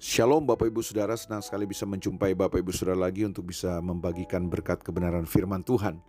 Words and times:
Shalom 0.00 0.48
Bapak 0.48 0.72
Ibu 0.72 0.80
Saudara, 0.80 1.12
senang 1.12 1.44
sekali 1.44 1.68
bisa 1.68 1.84
menjumpai 1.84 2.32
Bapak 2.32 2.56
Ibu 2.56 2.72
Saudara 2.72 3.04
lagi 3.04 3.20
untuk 3.28 3.52
bisa 3.52 3.84
membagikan 3.84 4.48
berkat 4.48 4.80
kebenaran 4.80 5.28
firman 5.28 5.60
Tuhan. 5.60 6.00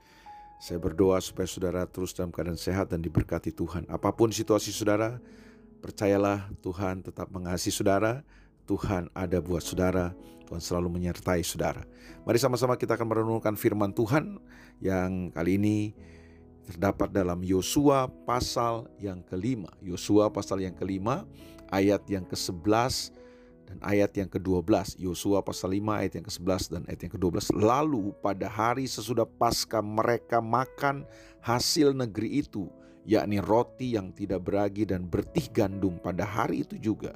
Saya 0.63 0.79
berdoa 0.79 1.19
supaya 1.19 1.43
saudara 1.43 1.83
terus 1.83 2.15
dalam 2.15 2.31
keadaan 2.31 2.55
sehat 2.55 2.87
dan 2.95 3.03
diberkati 3.03 3.51
Tuhan. 3.51 3.83
Apa 3.91 4.15
pun 4.15 4.31
situasi 4.31 4.71
saudara, 4.71 5.19
percayalah 5.83 6.47
Tuhan 6.63 7.03
tetap 7.03 7.35
mengasihi 7.35 7.75
saudara, 7.75 8.23
Tuhan 8.63 9.11
ada 9.11 9.43
buat 9.43 9.59
saudara, 9.59 10.15
Tuhan 10.47 10.63
selalu 10.63 10.87
menyertai 10.87 11.43
saudara. 11.43 11.83
Mari 12.23 12.39
sama-sama 12.39 12.79
kita 12.79 12.95
akan 12.95 13.11
merenungkan 13.11 13.59
firman 13.59 13.91
Tuhan 13.91 14.39
yang 14.79 15.35
kali 15.35 15.59
ini 15.59 15.91
terdapat 16.63 17.11
dalam 17.11 17.43
Yosua 17.43 18.07
pasal 18.23 18.87
yang 19.03 19.19
kelima. 19.27 19.67
Yosua 19.83 20.31
pasal 20.31 20.63
yang 20.63 20.79
kelima, 20.79 21.27
ayat 21.67 22.07
yang 22.07 22.23
ke-11 22.23 23.19
dan 23.71 23.79
ayat 23.87 24.11
yang 24.19 24.27
ke-12 24.27 24.99
Yosua 24.99 25.39
pasal 25.39 25.79
5 25.79 26.03
ayat 26.03 26.13
yang 26.19 26.27
ke-11 26.27 26.61
dan 26.75 26.81
ayat 26.91 27.07
yang 27.07 27.13
ke-12 27.15 27.55
Lalu 27.55 28.11
pada 28.19 28.51
hari 28.51 28.83
sesudah 28.83 29.23
pasca 29.23 29.79
mereka 29.79 30.43
makan 30.43 31.07
hasil 31.39 31.95
negeri 31.95 32.43
itu 32.43 32.67
yakni 33.07 33.39
roti 33.39 33.95
yang 33.95 34.11
tidak 34.11 34.43
beragi 34.43 34.83
dan 34.83 35.07
bertih 35.07 35.47
gandum 35.55 35.95
pada 36.03 36.27
hari 36.27 36.67
itu 36.67 36.75
juga. 36.75 37.15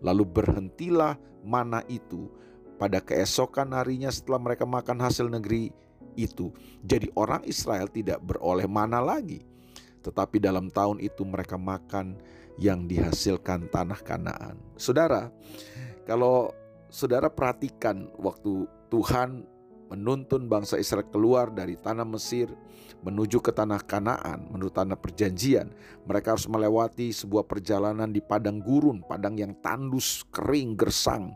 Lalu 0.00 0.24
berhentilah 0.24 1.20
mana 1.44 1.84
itu 1.84 2.32
pada 2.80 3.04
keesokan 3.04 3.76
harinya 3.76 4.08
setelah 4.08 4.40
mereka 4.40 4.64
makan 4.64 5.04
hasil 5.04 5.28
negeri 5.28 5.68
itu. 6.16 6.48
Jadi 6.80 7.12
orang 7.12 7.44
Israel 7.44 7.92
tidak 7.92 8.24
beroleh 8.24 8.64
mana 8.64 9.04
lagi. 9.04 9.44
Tetapi 10.00 10.40
dalam 10.40 10.72
tahun 10.72 10.96
itu 11.04 11.28
mereka 11.28 11.60
makan 11.60 12.16
yang 12.56 12.88
dihasilkan 12.88 13.68
tanah 13.68 14.00
Kanaan. 14.00 14.56
Saudara, 14.80 15.28
kalau 16.10 16.50
saudara 16.90 17.30
perhatikan 17.30 18.10
waktu 18.18 18.66
Tuhan 18.90 19.46
menuntun 19.94 20.50
bangsa 20.50 20.74
Israel 20.74 21.06
keluar 21.06 21.54
dari 21.54 21.78
tanah 21.78 22.02
Mesir 22.02 22.50
menuju 23.06 23.38
ke 23.38 23.54
tanah 23.54 23.78
Kanaan, 23.86 24.50
menuju 24.50 24.74
tanah 24.74 24.98
perjanjian. 24.98 25.70
Mereka 26.10 26.34
harus 26.34 26.50
melewati 26.50 27.14
sebuah 27.14 27.46
perjalanan 27.46 28.10
di 28.10 28.18
padang 28.18 28.58
gurun, 28.58 29.06
padang 29.06 29.38
yang 29.38 29.54
tandus, 29.62 30.26
kering, 30.34 30.74
gersang. 30.74 31.30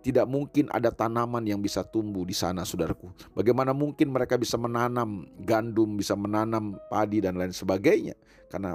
Tidak 0.00 0.24
mungkin 0.24 0.72
ada 0.72 0.88
tanaman 0.88 1.44
yang 1.44 1.60
bisa 1.60 1.84
tumbuh 1.84 2.24
di 2.24 2.32
sana, 2.32 2.64
saudaraku. 2.64 3.12
Bagaimana 3.36 3.76
mungkin 3.76 4.08
mereka 4.08 4.40
bisa 4.40 4.56
menanam 4.56 5.28
gandum, 5.44 6.00
bisa 6.00 6.16
menanam 6.16 6.80
padi 6.88 7.20
dan 7.20 7.36
lain 7.36 7.52
sebagainya? 7.52 8.16
Karena 8.48 8.72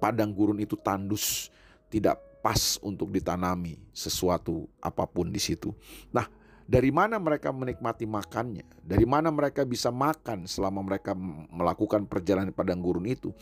padang 0.00 0.32
gurun 0.32 0.58
itu 0.64 0.80
tandus, 0.80 1.52
tidak 1.92 2.29
pas 2.40 2.80
untuk 2.80 3.12
ditanami 3.12 3.76
sesuatu 3.92 4.68
apa 4.80 5.04
pun 5.04 5.28
di 5.28 5.40
situ. 5.40 5.72
Nah, 6.12 6.26
dari 6.64 6.88
mana 6.92 7.20
mereka 7.20 7.52
menikmati 7.52 8.08
makannya? 8.08 8.64
Dari 8.80 9.04
mana 9.04 9.28
mereka 9.28 9.62
bisa 9.64 9.92
makan 9.92 10.48
selama 10.48 10.80
mereka 10.80 11.12
melakukan 11.52 12.08
perjalanan 12.08 12.52
padang 12.52 12.80
gurun 12.80 13.06
itu? 13.08 13.32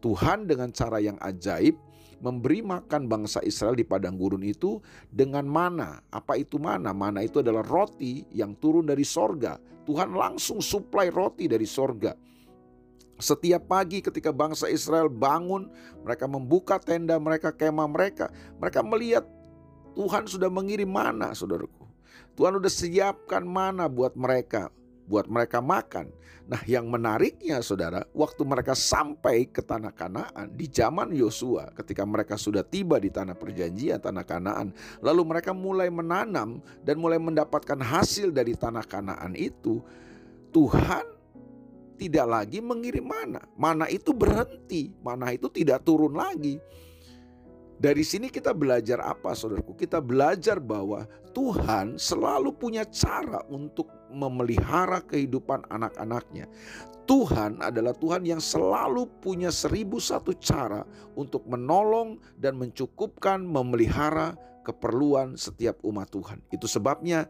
Tuhan 0.00 0.48
dengan 0.48 0.72
cara 0.72 1.00
yang 1.00 1.18
ajaib 1.18 1.76
memberi 2.16 2.64
makan 2.64 3.12
bangsa 3.12 3.44
Israel 3.44 3.76
di 3.76 3.84
padang 3.84 4.16
gurun 4.16 4.44
itu 4.44 4.80
dengan 5.12 5.44
mana? 5.44 6.00
Apa 6.08 6.40
itu 6.40 6.56
mana? 6.56 6.96
Mana 6.96 7.26
itu 7.26 7.44
adalah 7.44 7.66
roti 7.66 8.24
yang 8.32 8.56
turun 8.56 8.88
dari 8.88 9.04
sorga. 9.04 9.60
Tuhan 9.86 10.16
langsung 10.16 10.58
suplai 10.64 11.12
roti 11.12 11.46
dari 11.46 11.66
sorga 11.68 12.16
setiap 13.16 13.64
pagi 13.68 14.04
ketika 14.04 14.28
bangsa 14.32 14.68
Israel 14.68 15.08
bangun, 15.08 15.72
mereka 16.04 16.28
membuka 16.28 16.76
tenda 16.76 17.16
mereka, 17.16 17.52
kemah 17.52 17.88
mereka, 17.88 18.28
mereka 18.60 18.80
melihat 18.84 19.24
Tuhan 19.96 20.28
sudah 20.28 20.52
mengirim 20.52 20.92
mana, 20.92 21.32
saudaraku. 21.32 21.88
Tuhan 22.36 22.60
sudah 22.60 22.72
siapkan 22.72 23.40
mana 23.48 23.88
buat 23.88 24.12
mereka, 24.12 24.68
buat 25.08 25.24
mereka 25.24 25.64
makan. 25.64 26.12
Nah, 26.46 26.62
yang 26.62 26.86
menariknya, 26.86 27.58
saudara, 27.58 28.06
waktu 28.14 28.46
mereka 28.46 28.76
sampai 28.76 29.50
ke 29.50 29.58
tanah 29.64 29.90
Kanaan 29.90 30.54
di 30.54 30.70
zaman 30.70 31.10
Yosua, 31.10 31.74
ketika 31.74 32.06
mereka 32.06 32.38
sudah 32.38 32.62
tiba 32.62 33.02
di 33.02 33.10
tanah 33.10 33.34
Perjanjian, 33.34 33.98
tanah 33.98 34.22
Kanaan, 34.22 34.70
lalu 35.02 35.26
mereka 35.26 35.50
mulai 35.50 35.90
menanam 35.90 36.62
dan 36.86 37.02
mulai 37.02 37.18
mendapatkan 37.18 37.82
hasil 37.82 38.30
dari 38.30 38.54
tanah 38.54 38.86
Kanaan 38.86 39.34
itu. 39.34 39.82
Tuhan 40.54 41.16
tidak 41.96 42.28
lagi 42.28 42.60
mengirim 42.60 43.08
mana. 43.08 43.40
Mana 43.56 43.88
itu 43.88 44.12
berhenti, 44.12 44.92
mana 45.00 45.32
itu 45.32 45.48
tidak 45.48 45.82
turun 45.82 46.12
lagi. 46.14 46.60
Dari 47.76 48.00
sini 48.00 48.32
kita 48.32 48.56
belajar 48.56 49.04
apa 49.04 49.36
saudaraku? 49.36 49.76
Kita 49.76 50.00
belajar 50.00 50.56
bahwa 50.56 51.04
Tuhan 51.36 52.00
selalu 52.00 52.56
punya 52.56 52.88
cara 52.88 53.44
untuk 53.52 53.92
memelihara 54.08 55.04
kehidupan 55.04 55.68
anak-anaknya. 55.68 56.48
Tuhan 57.04 57.60
adalah 57.60 57.92
Tuhan 57.92 58.24
yang 58.24 58.40
selalu 58.40 59.06
punya 59.20 59.52
seribu 59.52 60.00
satu 60.00 60.32
cara 60.40 60.88
untuk 61.14 61.44
menolong 61.44 62.16
dan 62.40 62.56
mencukupkan 62.56 63.44
memelihara 63.44 64.34
keperluan 64.64 65.36
setiap 65.36 65.76
umat 65.84 66.08
Tuhan. 66.10 66.40
Itu 66.50 66.64
sebabnya 66.64 67.28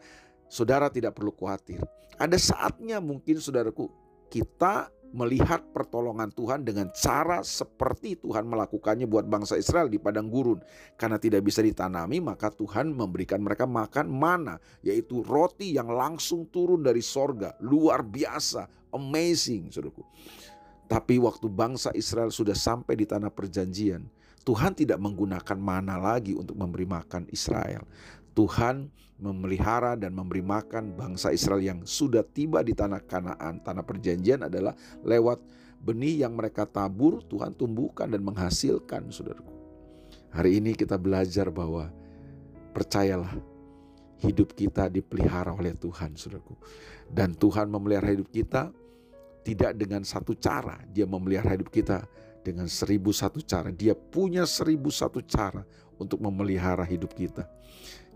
saudara 0.49 0.89
tidak 0.89 1.19
perlu 1.19 1.35
khawatir. 1.35 1.83
Ada 2.17 2.39
saatnya 2.41 3.03
mungkin 3.03 3.37
saudaraku 3.43 3.91
kita 4.29 4.91
melihat 5.17 5.65
pertolongan 5.73 6.29
Tuhan 6.29 6.61
dengan 6.67 6.93
cara 6.93 7.41
seperti 7.41 8.21
Tuhan 8.21 8.45
melakukannya 8.45 9.09
buat 9.09 9.25
bangsa 9.25 9.57
Israel 9.57 9.89
di 9.89 9.97
padang 9.97 10.29
gurun. 10.29 10.61
Karena 11.01 11.17
tidak 11.17 11.47
bisa 11.47 11.65
ditanami, 11.65 12.21
maka 12.21 12.53
Tuhan 12.53 12.93
memberikan 12.93 13.41
mereka 13.41 13.65
makan 13.65 14.13
mana, 14.13 14.61
yaitu 14.85 15.25
roti 15.25 15.73
yang 15.73 15.89
langsung 15.89 16.45
turun 16.53 16.85
dari 16.85 17.01
sorga. 17.01 17.57
Luar 17.65 18.05
biasa, 18.05 18.93
amazing, 18.93 19.73
saudaraku. 19.73 20.05
Tapi 20.87 21.19
waktu 21.19 21.51
bangsa 21.51 21.91
Israel 21.97 22.31
sudah 22.31 22.55
sampai 22.55 22.95
di 22.95 23.09
tanah 23.09 23.33
perjanjian, 23.33 24.07
Tuhan 24.47 24.79
tidak 24.79 25.03
menggunakan 25.03 25.59
mana 25.59 25.99
lagi 25.99 26.39
untuk 26.39 26.55
memberi 26.55 26.87
makan 26.87 27.27
Israel. 27.35 27.83
Tuhan 28.37 28.93
memelihara 29.17 29.97
dan 29.97 30.13
memberi 30.13 30.45
makan 30.45 30.93
bangsa 30.93 31.33
Israel 31.33 31.65
yang 31.65 31.81
sudah 31.89 32.21
tiba 32.21 32.61
di 32.61 32.77
tanah 32.77 33.01
Kanaan, 33.01 33.65
tanah 33.65 33.81
perjanjian 33.81 34.45
adalah 34.45 34.77
lewat 35.01 35.41
benih 35.81 36.21
yang 36.21 36.37
mereka 36.37 36.69
tabur, 36.69 37.25
Tuhan 37.25 37.57
tumbuhkan 37.57 38.13
dan 38.13 38.21
menghasilkan, 38.21 39.09
saudaraku. 39.09 39.53
Hari 40.37 40.61
ini 40.61 40.77
kita 40.77 41.01
belajar 41.01 41.49
bahwa 41.49 41.89
percayalah 42.77 43.33
hidup 44.21 44.53
kita 44.53 44.93
dipelihara 44.93 45.57
oleh 45.57 45.73
Tuhan, 45.73 46.13
saudaraku. 46.13 46.61
Dan 47.09 47.33
Tuhan 47.33 47.73
memelihara 47.73 48.13
hidup 48.13 48.29
kita 48.29 48.69
tidak 49.49 49.73
dengan 49.81 50.05
satu 50.05 50.37
cara, 50.37 50.77
dia 50.93 51.09
memelihara 51.09 51.57
hidup 51.57 51.73
kita 51.73 52.05
dengan 52.47 52.71
seribu 52.71 53.11
satu 53.11 53.43
cara. 53.43 53.75
Dia 53.75 53.99
punya 53.99 54.47
seribu 54.47 54.95
satu 54.95 55.19
cara 55.27 55.67
untuk 55.99 56.23
memelihara 56.23 56.87
hidup 56.87 57.11
kita. 57.11 57.51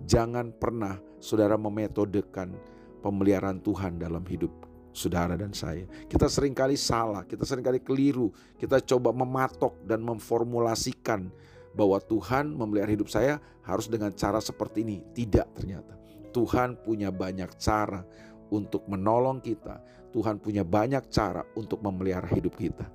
Jangan 0.07 0.55
pernah 0.55 1.03
saudara 1.19 1.59
memetodekan 1.59 2.55
pemeliharaan 3.03 3.59
Tuhan 3.59 3.99
dalam 3.99 4.23
hidup 4.31 4.55
saudara 4.95 5.35
dan 5.35 5.51
saya. 5.51 5.83
Kita 6.07 6.31
sering 6.31 6.55
kali 6.55 6.79
salah, 6.79 7.27
kita 7.27 7.43
sering 7.43 7.67
kali 7.67 7.83
keliru. 7.83 8.31
Kita 8.55 8.79
coba 8.79 9.11
mematok 9.11 9.83
dan 9.83 10.07
memformulasikan 10.07 11.27
bahwa 11.75 11.99
Tuhan 11.99 12.55
memelihara 12.55 12.91
hidup 12.95 13.11
saya 13.11 13.43
harus 13.67 13.91
dengan 13.91 14.15
cara 14.15 14.39
seperti 14.39 14.87
ini. 14.87 15.03
Tidak 15.11 15.47
ternyata. 15.59 15.99
Tuhan 16.31 16.79
punya 16.79 17.11
banyak 17.11 17.51
cara 17.59 18.07
untuk 18.55 18.87
menolong 18.87 19.43
kita. 19.43 19.83
Tuhan 20.11 20.43
punya 20.43 20.67
banyak 20.67 21.07
cara 21.11 21.47
untuk 21.55 21.83
memelihara 21.83 22.27
hidup 22.35 22.59
kita. 22.59 22.87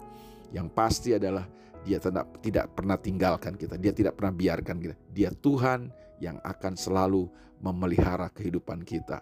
Yang 0.55 0.67
pasti 0.71 1.11
adalah 1.11 1.43
dia 1.83 1.99
tidak, 1.99 2.39
tidak 2.39 2.71
pernah 2.71 2.95
tinggalkan 2.95 3.59
kita. 3.59 3.75
Dia 3.75 3.91
tidak 3.91 4.15
pernah 4.15 4.31
biarkan 4.31 4.77
kita. 4.79 4.95
Dia 5.11 5.29
Tuhan 5.35 5.91
yang 6.23 6.39
akan 6.39 6.73
selalu 6.79 7.27
memelihara 7.59 8.31
kehidupan 8.31 8.87
kita. 8.87 9.19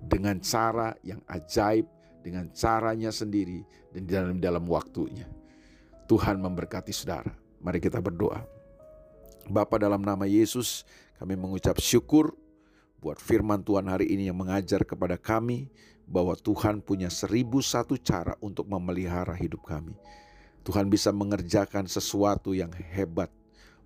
Dengan 0.00 0.40
cara 0.40 0.96
yang 1.04 1.20
ajaib, 1.28 1.84
dengan 2.24 2.48
caranya 2.56 3.12
sendiri, 3.12 3.60
dan 3.92 4.02
di 4.08 4.10
dalam, 4.10 4.36
dalam 4.40 4.64
waktunya. 4.64 5.28
Tuhan 6.08 6.40
memberkati 6.40 6.90
saudara. 6.90 7.30
Mari 7.60 7.78
kita 7.78 8.00
berdoa. 8.00 8.40
Bapa 9.44 9.76
dalam 9.76 10.00
nama 10.00 10.24
Yesus, 10.24 10.88
kami 11.20 11.36
mengucap 11.36 11.76
syukur 11.76 12.32
buat 12.98 13.20
firman 13.20 13.60
Tuhan 13.60 13.86
hari 13.92 14.08
ini 14.08 14.32
yang 14.32 14.40
mengajar 14.40 14.82
kepada 14.88 15.20
kami 15.20 15.68
bahwa 16.10 16.34
Tuhan 16.34 16.82
punya 16.82 17.06
seribu 17.06 17.62
satu 17.62 17.94
cara 18.00 18.34
untuk 18.42 18.66
memelihara 18.66 19.36
hidup 19.36 19.62
kami. 19.68 19.94
Tuhan 20.60 20.92
bisa 20.92 21.08
mengerjakan 21.10 21.88
sesuatu 21.88 22.52
yang 22.52 22.68
hebat 22.92 23.32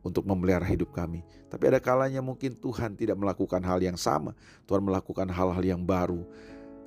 untuk 0.04 0.28
memelihara 0.28 0.68
hidup 0.68 0.92
kami. 0.92 1.24
Tapi 1.48 1.64
ada 1.70 1.80
kalanya 1.80 2.20
mungkin 2.20 2.52
Tuhan 2.58 2.98
tidak 2.98 3.16
melakukan 3.16 3.62
hal 3.64 3.80
yang 3.80 3.96
sama. 3.96 4.36
Tuhan 4.68 4.84
melakukan 4.84 5.30
hal-hal 5.32 5.64
yang 5.64 5.82
baru. 5.82 6.26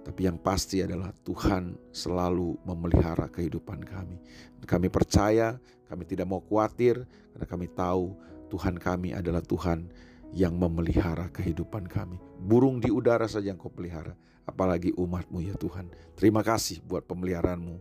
Tapi 0.06 0.30
yang 0.30 0.40
pasti 0.40 0.80
adalah 0.80 1.12
Tuhan 1.26 1.76
selalu 1.92 2.56
memelihara 2.64 3.28
kehidupan 3.28 3.84
kami. 3.84 4.16
Kami 4.64 4.88
percaya, 4.88 5.60
kami 5.92 6.08
tidak 6.08 6.28
mau 6.32 6.40
khawatir 6.40 7.04
karena 7.36 7.48
kami 7.48 7.68
tahu 7.68 8.16
Tuhan 8.48 8.80
kami 8.80 9.12
adalah 9.12 9.44
Tuhan 9.44 9.92
yang 10.32 10.56
memelihara 10.56 11.28
kehidupan 11.32 11.88
kami. 11.92 12.20
Burung 12.40 12.80
di 12.80 12.88
udara 12.88 13.28
saja 13.28 13.52
yang 13.52 13.60
kau 13.60 13.72
pelihara, 13.72 14.16
apalagi 14.48 14.96
umatmu 14.96 15.44
ya 15.44 15.56
Tuhan. 15.60 15.92
Terima 16.16 16.44
kasih 16.44 16.80
buat 16.84 17.04
pemeliharaanmu 17.04 17.76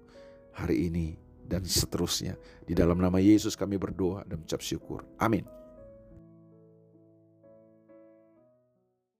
hari 0.55 0.91
ini 0.91 1.26
dan 1.47 1.63
seterusnya. 1.65 2.35
Di 2.67 2.75
dalam 2.75 2.99
nama 2.99 3.23
Yesus 3.23 3.55
kami 3.55 3.79
berdoa 3.79 4.27
dan 4.27 4.43
mengucap 4.43 4.61
syukur. 4.61 5.07
Amin. 5.23 5.47